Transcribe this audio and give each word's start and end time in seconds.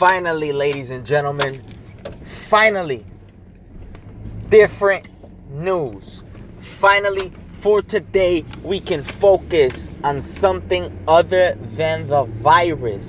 Finally, 0.00 0.50
ladies 0.50 0.88
and 0.88 1.04
gentlemen, 1.04 1.62
finally, 2.48 3.04
different 4.48 5.06
news. 5.50 6.22
Finally, 6.78 7.30
for 7.60 7.82
today, 7.82 8.42
we 8.62 8.80
can 8.80 9.04
focus 9.04 9.90
on 10.02 10.22
something 10.22 10.90
other 11.06 11.54
than 11.76 12.06
the 12.06 12.24
virus. 12.24 13.04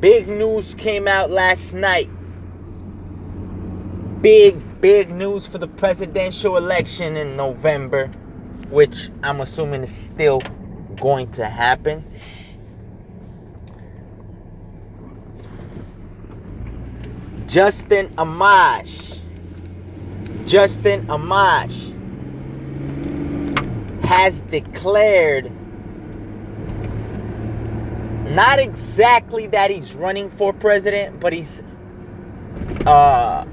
Big 0.00 0.28
news 0.28 0.74
came 0.74 1.08
out 1.08 1.30
last 1.30 1.72
night. 1.72 2.10
Big, 4.20 4.82
big 4.82 5.08
news 5.08 5.46
for 5.46 5.56
the 5.56 5.68
presidential 5.68 6.58
election 6.58 7.16
in 7.16 7.34
November, 7.34 8.08
which 8.68 9.08
I'm 9.22 9.40
assuming 9.40 9.84
is 9.84 9.96
still 9.96 10.42
going 11.00 11.32
to 11.32 11.48
happen. 11.48 12.04
Justin 17.50 18.08
Amash. 18.10 19.18
Justin 20.46 21.04
Amash 21.08 21.74
has 24.04 24.42
declared 24.42 25.50
not 28.30 28.60
exactly 28.60 29.48
that 29.48 29.68
he's 29.72 29.94
running 29.94 30.30
for 30.30 30.52
president, 30.52 31.18
but 31.18 31.32
he's 31.32 31.60
uh, 32.86 33.44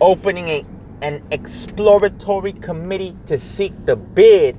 opening 0.00 0.48
a, 0.48 0.64
an 1.02 1.22
exploratory 1.30 2.54
committee 2.54 3.14
to 3.26 3.36
seek 3.36 3.74
the 3.84 3.96
bid 3.96 4.56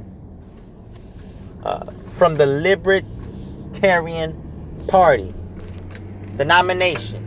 uh, 1.64 1.92
from 2.20 2.36
the 2.36 2.46
Libertarian 2.46 4.40
Party, 4.88 5.34
the 6.38 6.46
nomination 6.46 7.25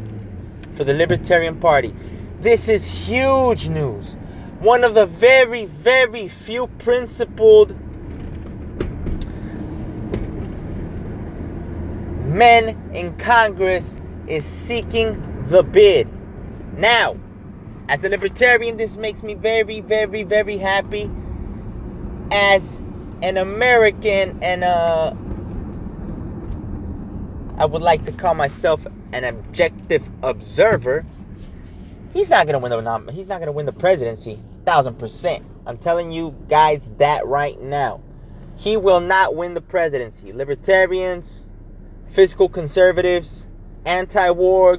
for 0.78 0.84
the 0.84 0.94
Libertarian 0.94 1.58
Party. 1.58 1.92
This 2.40 2.68
is 2.68 2.86
huge 2.88 3.68
news. 3.68 4.14
One 4.60 4.84
of 4.84 4.94
the 4.94 5.06
very, 5.06 5.64
very 5.64 6.28
few 6.28 6.68
principled 6.78 7.70
men 12.28 12.78
in 12.94 13.16
Congress 13.16 13.98
is 14.28 14.44
seeking 14.44 15.46
the 15.48 15.64
bid. 15.64 16.08
Now, 16.76 17.16
as 17.88 18.04
a 18.04 18.08
libertarian, 18.08 18.76
this 18.76 18.96
makes 18.96 19.24
me 19.24 19.34
very, 19.34 19.80
very, 19.80 20.22
very 20.22 20.58
happy. 20.58 21.10
As 22.30 22.80
an 23.20 23.36
American 23.36 24.38
and 24.42 24.62
uh, 24.62 25.12
I 27.58 27.66
would 27.66 27.82
like 27.82 28.04
to 28.04 28.12
call 28.12 28.34
myself 28.34 28.86
an 29.12 29.24
objective 29.24 30.04
observer, 30.22 31.04
he's 32.12 32.30
not 32.30 32.46
gonna 32.46 32.60
win 32.60 32.70
the 32.70 32.80
nom- 32.80 33.08
he's 33.08 33.26
not 33.26 33.40
gonna 33.40 33.52
win 33.52 33.66
the 33.66 33.72
presidency, 33.72 34.40
thousand 34.64 34.96
percent. 34.96 35.44
I'm 35.66 35.76
telling 35.76 36.12
you 36.12 36.36
guys 36.48 36.92
that 36.98 37.26
right 37.26 37.60
now. 37.60 38.00
He 38.56 38.76
will 38.76 39.00
not 39.00 39.34
win 39.34 39.54
the 39.54 39.60
presidency. 39.60 40.32
Libertarians, 40.32 41.44
fiscal 42.08 42.48
conservatives, 42.48 43.48
anti-war 43.84 44.78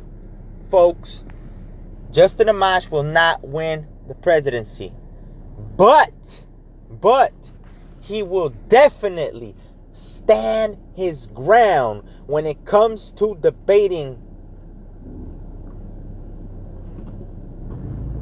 folks, 0.72 1.24
Justin 2.12 2.48
Amash 2.48 2.90
will 2.90 3.04
not 3.04 3.46
win 3.46 3.88
the 4.08 4.16
presidency. 4.16 4.94
But, 5.76 6.14
but 6.90 7.34
he 8.00 8.24
will 8.24 8.50
definitely 8.68 9.54
stand 10.30 10.78
his 10.96 11.26
ground 11.34 12.04
when 12.28 12.46
it 12.46 12.64
comes 12.64 13.12
to 13.14 13.36
debating 13.42 14.16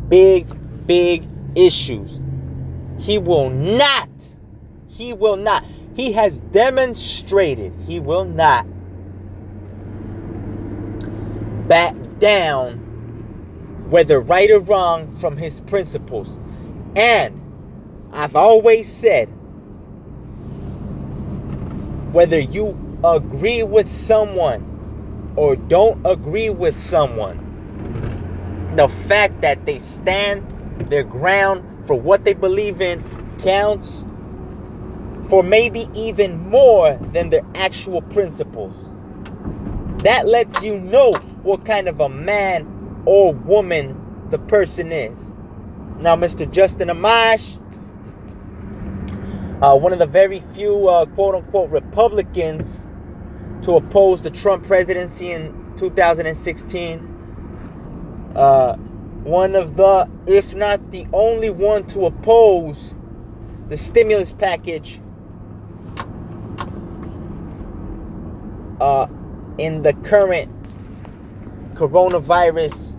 big, 0.08 0.48
big 0.88 1.28
issues. 1.54 2.22
He 2.98 3.18
will 3.18 3.50
not, 3.50 4.08
he 4.88 5.12
will 5.12 5.36
not, 5.36 5.66
he 5.98 6.14
has 6.14 6.40
demonstrated 6.40 7.74
he 7.86 8.00
will 8.00 8.24
not 8.24 8.66
back 11.68 11.94
down, 12.20 12.78
whether 13.90 14.22
right 14.22 14.50
or 14.50 14.62
wrong, 14.62 15.14
from 15.18 15.36
his 15.36 15.60
principles. 15.60 16.40
And 16.96 17.42
I've 18.14 18.38
always 18.38 18.90
said 18.90 19.28
whether 22.12 22.40
you 22.40 22.78
agree 23.04 23.64
with 23.64 23.92
someone 23.92 25.34
or 25.36 25.56
don't 25.56 26.04
agree 26.06 26.50
with 26.50 26.78
someone, 26.82 27.44
the 28.76 28.88
fact 29.08 29.42
that 29.42 29.66
they 29.66 29.80
stand 29.80 30.44
their 30.90 31.04
ground 31.04 31.64
for 31.88 31.96
what 32.00 32.24
they 32.24 32.34
believe 32.34 32.82
in 32.82 33.04
counts 33.40 34.04
for 35.30 35.44
maybe 35.44 35.90
even 35.94 36.50
more 36.50 36.98
than 37.12 37.30
their 37.30 37.46
actual 37.56 38.02
principles. 38.02 38.76
That 40.04 40.28
lets 40.28 40.62
you 40.62 40.80
know 40.80 41.14
what 41.44 41.66
kind 41.66 41.88
of 41.88 42.00
a 42.00 42.10
man 42.10 43.04
or 43.06 43.34
woman 43.34 44.00
the 44.30 44.40
person 44.40 44.92
is. 44.92 45.34
Now, 46.00 46.16
Mr. 46.16 46.50
Justin 46.50 46.90
Amash 46.90 47.58
uh, 49.62 49.76
one 49.76 49.92
of 49.92 50.00
the 50.00 50.06
very 50.06 50.40
few 50.54 50.88
uh, 50.88 51.06
quote 51.06 51.36
unquote 51.36 51.70
Republicans 51.70 52.82
to 53.64 53.76
oppose 53.76 54.22
the 54.22 54.30
Trump 54.30 54.66
presidency 54.66 55.32
in 55.32 55.74
2016. 55.78 58.34
Uh, 58.36 58.76
one 59.24 59.56
of 59.56 59.76
the, 59.76 60.10
if 60.28 60.54
not 60.54 60.92
the 60.92 61.08
only 61.12 61.50
one 61.50 61.86
to 61.88 62.06
oppose 62.06 62.96
the 63.68 63.76
stimulus 63.76 64.32
package 64.32 65.02
uh, 68.80 69.08
in 69.58 69.82
the 69.82 69.94
current 70.04 70.52
coronavirus 71.74 72.96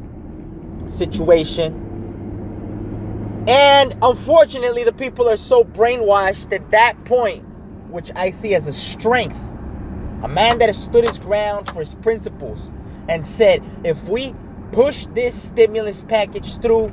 situation. 0.93 1.88
And 3.49 3.97
unfortunately, 4.03 4.85
the 4.85 4.93
people 4.93 5.27
are 5.27 5.39
so 5.39 5.65
brainwashed 5.65 6.53
at 6.53 6.71
that 6.71 7.03
point, 7.07 7.43
which 7.89 8.11
I 8.15 8.29
see 8.29 8.55
as 8.55 8.67
a 8.67 8.75
strength. 8.75 9.39
A 10.23 10.29
man 10.29 10.59
that 10.59 10.69
has 10.69 10.77
stood 10.77 11.09
his 11.09 11.19
ground 11.19 11.69
for 11.69 11.81
his 11.81 11.95
principles 11.95 12.61
and 13.09 13.25
said, 13.25 13.65
if 13.85 14.07
we 14.07 14.35
push 14.73 15.07
this 15.15 15.41
stimulus 15.45 16.03
package 16.03 16.59
through, 16.61 16.93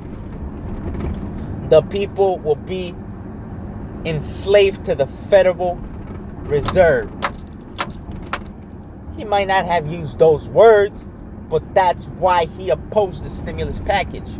the 1.68 1.82
people 1.82 2.38
will 2.38 2.56
be 2.56 2.94
enslaved 4.06 4.82
to 4.86 4.94
the 4.94 5.06
Federal 5.28 5.74
Reserve. 6.44 7.10
He 9.18 9.24
might 9.24 9.48
not 9.48 9.66
have 9.66 9.92
used 9.92 10.18
those 10.18 10.48
words, 10.48 11.10
but 11.50 11.74
that's 11.74 12.06
why 12.18 12.46
he 12.46 12.70
opposed 12.70 13.24
the 13.24 13.30
stimulus 13.30 13.78
package. 13.80 14.30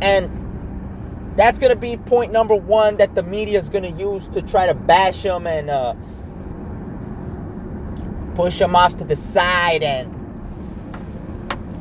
And 0.00 1.34
that's 1.36 1.58
going 1.58 1.70
to 1.70 1.76
be 1.76 1.96
point 1.96 2.32
number 2.32 2.54
one 2.56 2.96
that 2.96 3.14
the 3.14 3.22
media 3.22 3.58
is 3.58 3.68
going 3.68 3.84
to 3.84 4.02
use 4.02 4.28
to 4.28 4.42
try 4.42 4.66
to 4.66 4.74
bash 4.74 5.22
him 5.22 5.46
and 5.46 5.70
uh, 5.70 5.94
push 8.34 8.60
him 8.60 8.76
off 8.76 8.96
to 8.98 9.04
the 9.04 9.16
side 9.16 9.82
and 9.82 10.12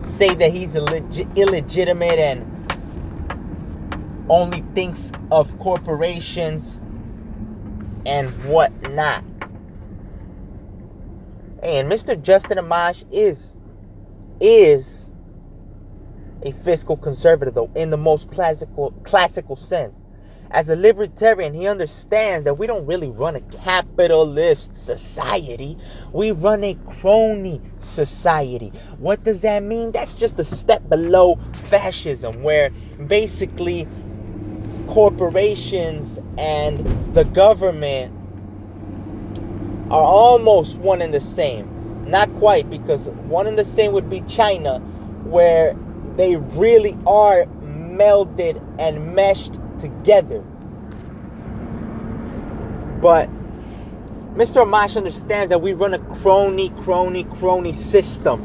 say 0.03 0.33
that 0.35 0.53
he's 0.53 0.75
illeg- 0.75 1.35
illegitimate 1.35 2.19
and 2.19 2.51
only 4.29 4.63
thinks 4.73 5.11
of 5.31 5.57
corporations 5.59 6.79
and 8.05 8.29
whatnot. 8.45 9.23
And 11.63 11.91
Mr. 11.91 12.21
Justin 12.21 12.57
Amash 12.57 13.03
is 13.11 13.55
is 14.39 15.04
a 16.45 16.51
fiscal 16.51 16.95
conservative, 16.97 17.55
though, 17.55 17.71
in 17.75 17.89
the 17.89 17.97
most 17.97 18.31
classical 18.31 18.91
classical 19.03 19.55
sense. 19.55 20.03
As 20.51 20.69
a 20.69 20.75
libertarian, 20.75 21.53
he 21.53 21.67
understands 21.67 22.45
that 22.45 22.57
we 22.57 22.67
don't 22.67 22.85
really 22.85 23.09
run 23.09 23.35
a 23.35 23.41
capitalist 23.41 24.75
society. 24.75 25.77
We 26.13 26.31
run 26.31 26.63
a 26.63 26.75
crony 26.85 27.61
society. 27.79 28.71
What 28.99 29.23
does 29.23 29.41
that 29.41 29.63
mean? 29.63 29.91
That's 29.91 30.13
just 30.13 30.39
a 30.39 30.43
step 30.43 30.87
below 30.87 31.39
fascism, 31.69 32.43
where 32.43 32.69
basically 33.07 33.87
corporations 34.87 36.19
and 36.37 36.79
the 37.15 37.25
government 37.25 38.13
are 39.91 40.03
almost 40.03 40.77
one 40.77 41.01
and 41.01 41.13
the 41.13 41.19
same. 41.19 41.71
Not 42.07 42.31
quite, 42.35 42.69
because 42.69 43.07
one 43.07 43.47
and 43.47 43.57
the 43.57 43.65
same 43.65 43.93
would 43.93 44.11
be 44.11 44.21
China, 44.21 44.77
where 45.25 45.75
they 46.17 46.35
really 46.35 46.97
are 47.05 47.45
melded 47.63 48.61
and 48.79 49.15
meshed 49.15 49.59
together. 49.79 50.41
But 53.01 53.29
Mr. 54.35 54.65
Amash 54.65 54.97
understands 54.97 55.49
that 55.49 55.61
we 55.61 55.73
run 55.73 55.93
a 55.93 55.99
crony, 55.99 56.69
crony, 56.83 57.23
crony 57.23 57.73
system 57.73 58.41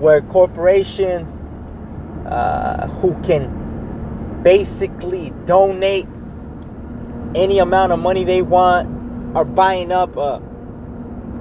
where 0.00 0.20
corporations 0.22 1.40
uh, 2.26 2.88
who 2.88 3.14
can 3.22 4.42
basically 4.42 5.32
donate 5.46 6.06
any 7.34 7.58
amount 7.58 7.92
of 7.92 7.98
money 7.98 8.24
they 8.24 8.42
want 8.42 8.88
are 9.36 9.44
buying 9.44 9.92
up 9.92 10.16
uh, 10.16 10.40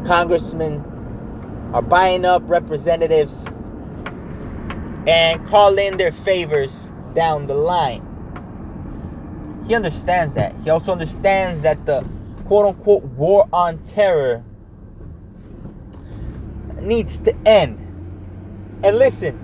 congressmen, 0.05 0.81
are 1.73 1.81
buying 1.81 2.23
up 2.23 2.41
representatives, 2.45 3.45
and 5.07 5.45
call 5.47 5.77
in 5.77 5.97
their 5.97 6.11
favors 6.11 6.71
down 7.13 7.47
the 7.47 7.55
line. 7.55 8.07
He 9.67 9.75
understands 9.75 10.33
that. 10.35 10.55
He 10.63 10.69
also 10.69 10.91
understands 10.91 11.61
that 11.61 11.85
the 11.85 12.07
quote 12.45 12.65
unquote 12.65 13.03
war 13.03 13.47
on 13.53 13.77
terror 13.85 14.43
needs 16.79 17.17
to 17.19 17.35
end. 17.45 17.77
And 18.83 18.97
listen, 18.97 19.37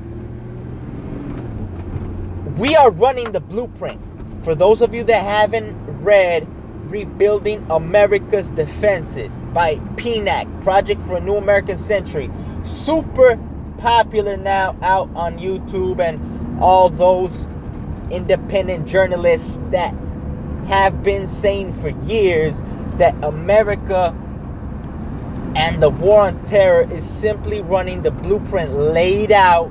we 2.57 2.75
are 2.75 2.91
running 2.91 3.31
the 3.31 3.39
blueprint. 3.39 4.01
For 4.43 4.55
those 4.55 4.81
of 4.81 4.93
you 4.93 5.03
that 5.03 5.23
haven't 5.23 5.75
read 6.01 6.47
Rebuilding 6.89 7.65
America's 7.69 8.49
Defenses 8.49 9.33
by 9.53 9.75
PNAC, 9.95 10.63
Project 10.63 11.01
for 11.01 11.17
a 11.17 11.21
New 11.21 11.35
American 11.35 11.77
Century, 11.77 12.31
super 12.63 13.37
popular 13.77 14.37
now 14.37 14.75
out 14.81 15.09
on 15.15 15.37
YouTube 15.37 15.99
and 15.99 16.61
all 16.61 16.89
those 16.89 17.47
independent 18.11 18.87
journalists 18.87 19.59
that 19.71 19.93
have 20.67 21.03
been 21.03 21.27
saying 21.27 21.73
for 21.81 21.89
years 22.05 22.61
that 22.97 23.15
America 23.23 24.15
and 25.55 25.81
the 25.81 25.89
war 25.89 26.21
on 26.23 26.43
terror 26.45 26.87
is 26.91 27.03
simply 27.03 27.61
running 27.61 28.01
the 28.01 28.11
blueprint 28.11 28.73
laid 28.73 29.31
out 29.31 29.69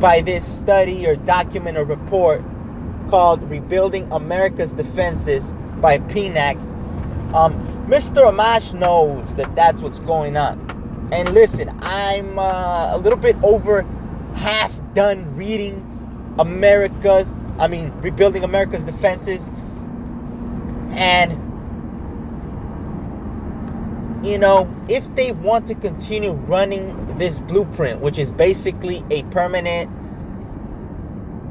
by 0.00 0.20
this 0.20 0.46
study 0.46 1.06
or 1.06 1.16
document 1.16 1.78
or 1.78 1.84
report 1.84 2.42
called 3.08 3.42
Rebuilding 3.50 4.10
America's 4.12 4.72
Defenses 4.72 5.52
by 5.80 5.98
PNAC. 5.98 6.56
Um, 7.34 7.54
Mr. 7.88 8.30
Amash 8.30 8.78
knows 8.78 9.34
that 9.36 9.54
that's 9.54 9.80
what's 9.80 9.98
going 10.00 10.36
on. 10.36 10.73
And 11.14 11.32
listen, 11.32 11.70
I'm 11.80 12.40
uh, 12.40 12.96
a 12.96 12.98
little 12.98 13.16
bit 13.16 13.36
over 13.44 13.82
half 14.34 14.72
done 14.94 15.36
reading 15.36 16.34
America's, 16.40 17.28
I 17.56 17.68
mean, 17.68 17.92
Rebuilding 18.00 18.42
America's 18.42 18.82
Defenses. 18.82 19.48
And 20.90 21.40
you 24.26 24.38
know, 24.38 24.68
if 24.88 25.04
they 25.14 25.30
want 25.30 25.68
to 25.68 25.76
continue 25.76 26.32
running 26.32 27.16
this 27.16 27.38
blueprint, 27.38 28.00
which 28.00 28.18
is 28.18 28.32
basically 28.32 29.04
a 29.10 29.22
permanent, 29.24 29.88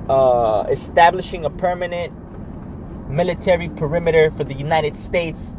uh, 0.10 0.66
establishing 0.70 1.46
a 1.46 1.50
permanent 1.50 2.12
military 3.10 3.70
perimeter 3.70 4.30
for 4.32 4.44
the 4.44 4.56
United 4.56 4.98
States, 4.98 5.56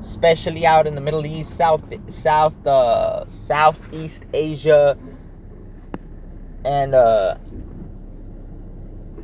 especially 0.00 0.66
out 0.66 0.86
in 0.86 0.94
the 0.94 1.00
Middle 1.00 1.26
East, 1.26 1.56
South, 1.56 1.82
South, 2.10 2.66
uh, 2.66 3.26
Southeast 3.28 4.22
Asia, 4.32 4.98
and 6.64 6.94
uh, 6.94 7.36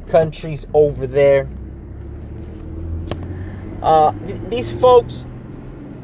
countries 0.07 0.67
over 0.75 1.07
there. 1.07 1.49
Uh, 3.83 4.13
th- 4.27 4.41
these 4.51 4.71
folks 4.71 5.27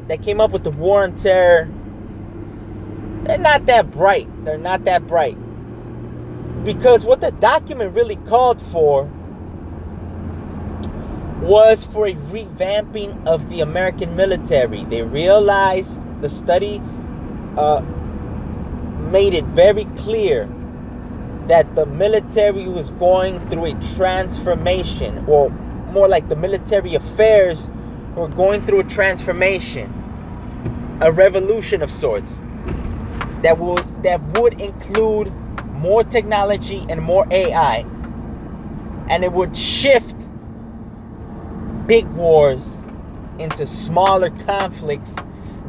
that 0.07 0.21
came 0.21 0.41
up 0.41 0.51
with 0.51 0.63
the 0.63 0.71
war 0.71 1.03
on 1.03 1.15
terror, 1.15 1.69
they're 3.23 3.37
not 3.37 3.65
that 3.67 3.91
bright. 3.91 4.27
They're 4.43 4.57
not 4.57 4.85
that 4.85 5.07
bright. 5.07 5.37
Because 6.63 7.05
what 7.05 7.21
the 7.21 7.31
document 7.31 7.93
really 7.93 8.15
called 8.15 8.61
for 8.71 9.09
was 11.43 11.83
for 11.83 12.07
a 12.07 12.13
revamping 12.13 13.25
of 13.27 13.47
the 13.49 13.59
American 13.59 14.15
military. 14.15 14.85
They 14.85 15.01
realized 15.01 15.99
the 16.21 16.29
study 16.29 16.81
uh, 17.57 17.81
made 19.11 19.33
it 19.33 19.43
very 19.45 19.85
clear 19.97 20.49
that 21.47 21.75
the 21.75 21.85
military 21.85 22.67
was 22.69 22.91
going 22.91 23.45
through 23.49 23.65
a 23.65 23.95
transformation, 23.95 25.25
or 25.27 25.49
more 25.91 26.07
like 26.07 26.29
the 26.29 26.35
military 26.35 26.95
affairs 26.95 27.69
were 28.15 28.29
going 28.29 28.65
through 28.65 28.79
a 28.79 28.83
transformation, 28.85 29.93
a 31.01 31.11
revolution 31.11 31.81
of 31.81 31.91
sorts 31.91 32.31
that 33.41 33.57
would 33.57 34.03
that 34.03 34.21
would 34.39 34.61
include 34.61 35.33
more 35.73 36.05
technology 36.05 36.85
and 36.89 37.01
more 37.01 37.27
AI, 37.29 37.85
and 39.09 39.25
it 39.25 39.33
would 39.33 39.57
shift 39.57 40.12
big 41.87 42.05
wars 42.07 42.65
into 43.39 43.65
smaller 43.65 44.29
conflicts 44.29 45.15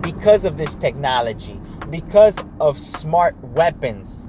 because 0.01 0.45
of 0.45 0.57
this 0.57 0.77
technology, 0.77 1.61
because 1.91 2.37
of 2.61 2.79
smart 2.79 3.37
weapons. 3.43 4.27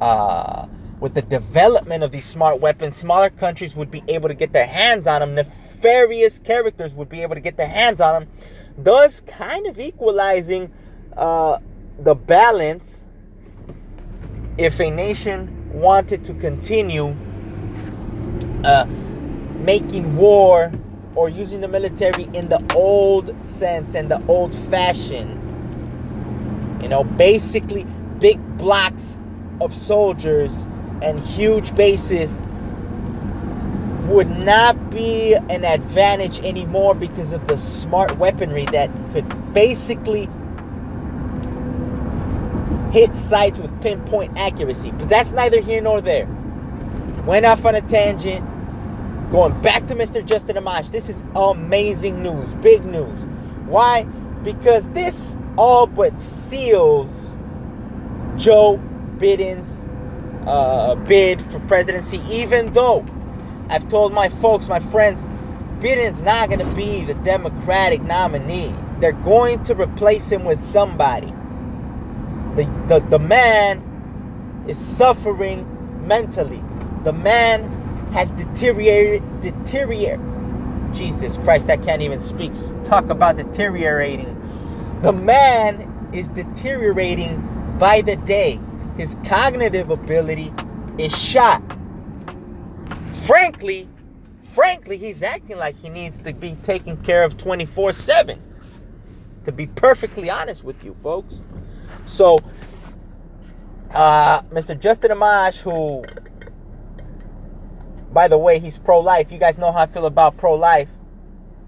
Uh, 0.00 0.66
with 1.00 1.14
the 1.14 1.22
development 1.22 2.02
of 2.02 2.10
these 2.10 2.24
smart 2.24 2.60
weapons, 2.60 2.96
smaller 2.96 3.30
countries 3.30 3.76
would 3.76 3.90
be 3.90 4.02
able 4.08 4.28
to 4.28 4.34
get 4.34 4.52
their 4.52 4.66
hands 4.66 5.06
on 5.06 5.20
them. 5.20 5.34
Nefarious 5.34 6.38
characters 6.38 6.94
would 6.94 7.08
be 7.08 7.22
able 7.22 7.34
to 7.34 7.40
get 7.40 7.56
their 7.56 7.68
hands 7.68 8.00
on 8.00 8.14
them, 8.14 8.30
thus 8.76 9.20
kind 9.20 9.66
of 9.66 9.78
equalizing 9.78 10.72
uh, 11.16 11.58
the 12.00 12.14
balance 12.14 13.04
if 14.56 14.80
a 14.80 14.90
nation 14.90 15.54
wanted 15.72 16.24
to 16.24 16.34
continue 16.34 17.14
uh, 18.64 18.86
making 19.68 20.16
war 20.16 20.72
or 21.14 21.28
using 21.28 21.60
the 21.60 21.68
military 21.68 22.24
in 22.32 22.48
the 22.48 22.74
old 22.74 23.34
sense 23.44 23.94
and 23.94 24.10
the 24.10 24.26
old 24.26 24.54
fashion. 24.70 25.28
You 26.80 26.88
know, 26.88 27.04
basically 27.04 27.84
big 28.18 28.40
blocks 28.56 29.20
of 29.60 29.74
soldiers 29.74 30.52
and 31.02 31.20
huge 31.20 31.74
bases 31.74 32.40
would 34.06 34.30
not 34.38 34.88
be 34.88 35.34
an 35.34 35.66
advantage 35.66 36.38
anymore 36.38 36.94
because 36.94 37.34
of 37.34 37.46
the 37.46 37.58
smart 37.58 38.16
weaponry 38.16 38.64
that 38.72 38.88
could 39.12 39.52
basically 39.52 40.30
hit 42.90 43.14
sites 43.14 43.58
with 43.58 43.82
pinpoint 43.82 44.32
accuracy. 44.38 44.92
But 44.92 45.10
that's 45.10 45.32
neither 45.32 45.60
here 45.60 45.82
nor 45.82 46.00
there. 46.00 46.26
Went 47.26 47.44
off 47.44 47.66
on 47.66 47.74
a 47.74 47.82
tangent. 47.82 48.47
Going 49.30 49.60
back 49.60 49.86
to 49.88 49.94
Mr. 49.94 50.24
Justin 50.24 50.56
Amash, 50.56 50.90
this 50.90 51.10
is 51.10 51.22
amazing 51.34 52.22
news, 52.22 52.48
big 52.62 52.82
news. 52.86 53.20
Why? 53.66 54.04
Because 54.42 54.88
this 54.90 55.36
all 55.58 55.86
but 55.86 56.18
seals 56.18 57.10
Joe 58.36 58.80
Biden's 59.18 59.84
uh, 60.46 60.94
bid 60.94 61.42
for 61.50 61.60
presidency, 61.60 62.22
even 62.30 62.72
though 62.72 63.04
I've 63.68 63.86
told 63.90 64.14
my 64.14 64.30
folks, 64.30 64.66
my 64.66 64.80
friends, 64.80 65.26
Biden's 65.80 66.22
not 66.22 66.48
going 66.48 66.66
to 66.66 66.74
be 66.74 67.04
the 67.04 67.14
Democratic 67.14 68.00
nominee. 68.00 68.74
They're 68.98 69.12
going 69.12 69.62
to 69.64 69.74
replace 69.74 70.30
him 70.30 70.44
with 70.44 70.62
somebody. 70.64 71.34
The, 72.56 72.64
the, 72.88 73.06
the 73.10 73.18
man 73.18 74.64
is 74.66 74.78
suffering 74.78 75.66
mentally. 76.06 76.64
The 77.04 77.12
man 77.12 77.77
has 78.12 78.30
deteriorated, 78.32 79.22
deteriorated. 79.40 80.20
Jesus 80.94 81.36
Christ, 81.38 81.68
I 81.68 81.76
can't 81.76 82.02
even 82.02 82.20
speak. 82.20 82.52
Talk 82.84 83.10
about 83.10 83.36
deteriorating. 83.36 84.34
The 85.02 85.12
man 85.12 86.10
is 86.12 86.30
deteriorating 86.30 87.76
by 87.78 88.00
the 88.00 88.16
day. 88.16 88.58
His 88.96 89.16
cognitive 89.24 89.90
ability 89.90 90.52
is 90.98 91.16
shot. 91.16 91.62
Frankly, 93.26 93.88
frankly, 94.54 94.96
he's 94.96 95.22
acting 95.22 95.58
like 95.58 95.76
he 95.76 95.88
needs 95.88 96.18
to 96.18 96.32
be 96.32 96.56
taken 96.62 96.96
care 96.98 97.22
of 97.24 97.36
24 97.36 97.92
7. 97.92 98.42
To 99.44 99.52
be 99.52 99.66
perfectly 99.66 100.30
honest 100.30 100.64
with 100.64 100.82
you, 100.82 100.96
folks. 101.02 101.42
So, 102.06 102.38
uh, 103.92 104.42
Mr. 104.42 104.78
Justin 104.78 105.12
Amash, 105.12 105.58
who 105.58 106.04
by 108.12 108.28
the 108.28 108.38
way, 108.38 108.58
he's 108.58 108.78
pro 108.78 109.00
life. 109.00 109.30
You 109.30 109.38
guys 109.38 109.58
know 109.58 109.72
how 109.72 109.80
I 109.80 109.86
feel 109.86 110.06
about 110.06 110.36
pro 110.36 110.54
life. 110.54 110.88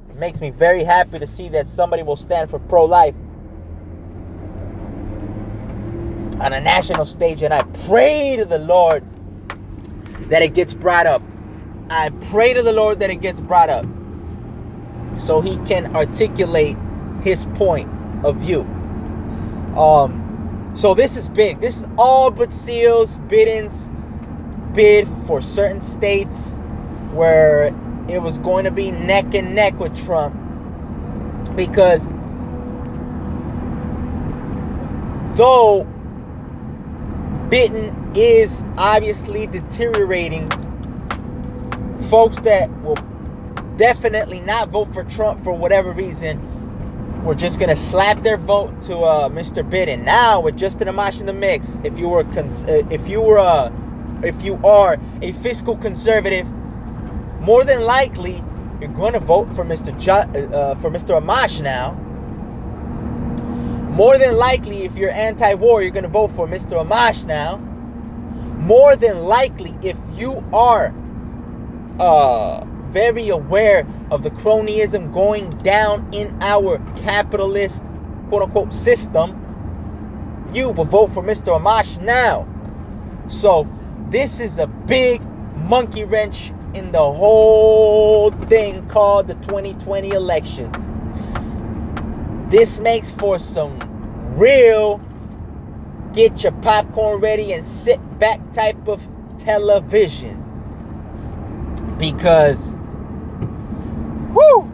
It 0.09 0.17
makes 0.17 0.41
me 0.41 0.51
very 0.51 0.85
happy 0.85 1.19
to 1.19 1.27
see 1.27 1.49
that 1.51 1.67
somebody 1.67 2.03
will 2.03 2.17
stand 2.17 2.51
for 2.51 2.59
pro 2.59 2.85
life 2.85 3.15
on 6.41 6.53
a 6.53 6.61
national 6.61 7.05
stage. 7.05 7.43
And 7.43 7.53
I 7.53 7.63
pray 7.87 8.37
to 8.37 8.45
the 8.45 8.59
Lord 8.59 9.05
that 10.29 10.43
it 10.43 10.55
gets 10.55 10.73
brought 10.73 11.07
up. 11.07 11.23
I 11.91 12.11
pray 12.31 12.55
to 12.55 12.63
the 12.63 12.73
Lord 12.73 13.01
that 13.01 13.11
it 13.11 13.17
gets 13.17 13.41
brought 13.41 13.69
up 13.69 13.85
so 15.19 15.41
he 15.41 15.57
can 15.67 15.95
articulate 15.95 16.77
his 17.23 17.45
point 17.57 17.91
of 18.25 18.39
view. 18.41 18.63
Um, 19.77 20.73
so 20.77 20.95
this 20.95 21.17
is 21.17 21.29
big. 21.29 21.61
This 21.61 21.77
is 21.79 21.87
all 21.99 22.31
but 22.31 22.53
seals 22.53 23.19
Biden's 23.29 23.91
bid 24.75 25.09
for 25.27 25.43
certain 25.43 25.81
states 25.81 26.50
where 27.12 27.75
it 28.09 28.21
was 28.23 28.39
going 28.39 28.65
to 28.65 28.71
be 28.71 28.91
neck 28.91 29.35
and 29.35 29.55
neck 29.55 29.79
with 29.79 29.97
Trump 30.05 30.35
because 31.57 32.07
though 35.37 35.87
Biden 37.49 38.17
is 38.17 38.65
obviously 38.77 39.47
deteriorating, 39.47 40.49
folks 42.09 42.39
that 42.41 42.71
will 42.83 42.97
definitely 43.77 44.41
not 44.41 44.69
vote 44.69 44.93
for 44.93 45.05
Trump 45.05 45.43
for 45.43 45.53
whatever 45.53 45.93
reason 45.93 46.39
we're 47.25 47.35
just 47.35 47.59
gonna 47.59 47.77
slap 47.77 48.23
their 48.23 48.39
vote 48.39 48.81
to 48.83 48.99
uh, 49.00 49.29
Mr. 49.29 49.69
Biden. 49.69 50.05
Now 50.05 50.41
with 50.41 50.57
Justin 50.57 50.89
Amash 50.89 51.21
in 51.21 51.27
the 51.27 51.35
mix, 51.35 51.79
if 51.85 51.99
you 51.99 52.09
were 52.09 52.25
cons- 52.25 52.65
if 52.69 53.07
you 53.09 53.21
were 53.21 53.39
uh, 53.39 53.71
if 54.23 54.43
you 54.43 54.57
are 54.65 54.99
a 55.23 55.33
fiscal 55.33 55.77
conservative, 55.77 56.47
more 57.41 57.65
than 57.65 57.83
likely 57.83 58.43
you're 58.81 58.91
going 58.91 59.12
to 59.12 59.21
vote 59.21 59.49
for 59.55 59.65
Mr. 59.65 59.97
Ju- 59.99 60.11
uh, 60.55 60.75
for 60.77 60.91
Mr. 60.91 61.21
Amash 61.21 61.61
now. 61.61 61.93
More 63.91 64.19
than 64.19 64.37
likely, 64.37 64.85
if 64.85 64.97
you're 64.97 65.11
anti-war, 65.11 65.83
you're 65.83 65.91
going 65.91 66.05
to 66.05 66.09
vote 66.09 66.31
for 66.31 66.47
Mr. 66.47 66.83
Amash 66.83 67.27
now. 67.27 67.59
More 68.59 68.97
than 68.97 69.21
likely, 69.21 69.77
if 69.83 69.97
you 70.15 70.45
are 70.53 70.95
uh, 71.99 72.65
very 72.91 73.29
aware 73.29 73.87
of 74.11 74.23
the 74.23 74.31
cronyism 74.31 75.12
going 75.12 75.50
down 75.59 76.09
in 76.12 76.37
our 76.41 76.79
capitalist 76.97 77.85
quote 78.29 78.43
unquote 78.43 78.73
system, 78.73 79.37
you 80.53 80.71
will 80.71 80.85
vote 80.85 81.12
for 81.12 81.23
Mr. 81.23 81.59
Amash 81.61 82.00
now. 82.00 82.47
So, 83.29 83.69
this 84.11 84.40
is 84.40 84.59
a 84.59 84.67
big 84.67 85.23
monkey 85.57 86.05
wrench 86.05 86.52
in 86.75 86.90
the 86.90 86.99
whole 86.99 88.33
thing 88.49 88.87
called 88.88 89.29
the 89.29 89.35
2020 89.35 90.11
elections. 90.11 90.75
This 92.50 92.81
makes 92.81 93.12
for 93.12 93.38
some 93.38 93.79
real 94.37 95.00
get 96.12 96.43
your 96.43 96.52
popcorn 96.52 97.21
ready 97.21 97.52
and 97.52 97.64
sit 97.64 98.00
back 98.19 98.40
type 98.52 98.88
of 98.88 99.00
television. 99.38 100.37
Because, 101.97 102.75
whoo, 104.35 104.69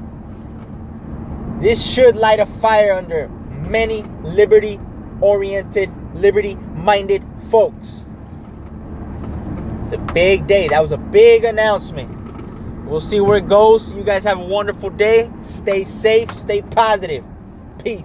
this 1.60 1.84
should 1.84 2.16
light 2.16 2.40
a 2.40 2.46
fire 2.46 2.94
under 2.94 3.28
many 3.68 4.02
liberty 4.22 4.80
oriented, 5.20 5.90
liberty 6.14 6.54
minded 6.54 7.22
folks. 7.50 8.05
It's 9.86 9.92
a 9.92 9.98
big 9.98 10.48
day. 10.48 10.66
That 10.66 10.82
was 10.82 10.90
a 10.90 10.96
big 10.98 11.44
announcement. 11.44 12.10
We'll 12.86 13.00
see 13.00 13.20
where 13.20 13.38
it 13.38 13.48
goes. 13.48 13.92
You 13.92 14.02
guys 14.02 14.24
have 14.24 14.36
a 14.36 14.44
wonderful 14.44 14.90
day. 14.90 15.30
Stay 15.40 15.84
safe, 15.84 16.34
stay 16.34 16.62
positive. 16.62 17.24
Peace. 17.84 18.04